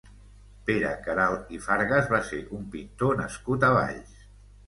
Pere 0.67 0.93
Queralt 1.07 1.51
i 1.57 1.59
Fargas 1.65 2.09
va 2.15 2.21
ser 2.29 2.41
un 2.59 2.63
pintor 2.77 3.15
nascut 3.21 3.67
a 3.69 3.73
Valls. 3.79 4.19